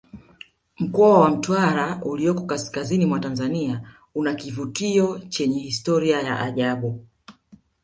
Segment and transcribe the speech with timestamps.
[0.79, 3.81] mkoa wa mtwara ulioko kusini mwa tanzania
[4.15, 7.05] una kivutio chenye historia ya ajabu